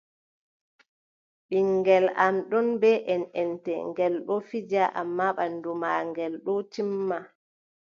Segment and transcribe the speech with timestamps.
[1.47, 7.17] Ɓinngel am ɗon bee enʼente, ngel ɗon fija ammaa ɓanndu maagel ɗon timma.